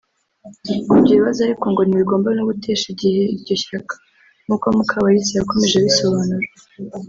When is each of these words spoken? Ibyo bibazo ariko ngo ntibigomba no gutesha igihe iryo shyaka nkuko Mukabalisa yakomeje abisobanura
Ibyo 0.97 1.13
bibazo 1.19 1.39
ariko 1.47 1.65
ngo 1.71 1.81
ntibigomba 1.83 2.29
no 2.33 2.43
gutesha 2.49 2.85
igihe 2.93 3.21
iryo 3.35 3.55
shyaka 3.63 3.95
nkuko 4.45 4.65
Mukabalisa 4.75 5.33
yakomeje 5.35 5.75
abisobanura 5.77 6.47